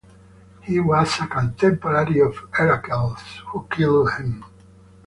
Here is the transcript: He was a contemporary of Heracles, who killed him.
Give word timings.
He 0.63 0.79
was 0.79 1.19
a 1.19 1.27
contemporary 1.27 2.21
of 2.21 2.35
Heracles, 2.53 3.19
who 3.45 3.67
killed 3.69 4.09
him. 4.13 4.43